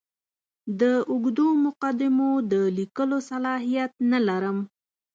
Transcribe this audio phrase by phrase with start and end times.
[0.79, 0.81] د
[1.11, 4.57] اوږدو مقدمو د لیکلو صلاحیت نه لرم.